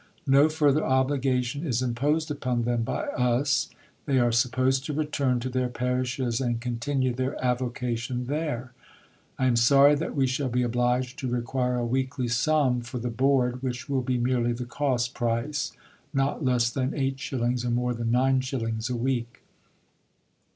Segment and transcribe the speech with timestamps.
[0.25, 3.69] No further obligation is imposed upon them by us.
[4.07, 8.73] They are supposed to return to their parishes and continue their avocation there.
[9.37, 13.11] I am sorry that we shall be obliged to require a weekly sum for the
[13.11, 15.71] board which will be merely the cost price
[16.15, 17.63] not less than 8s.
[17.63, 18.89] or more than 9s.
[18.89, 19.43] a week.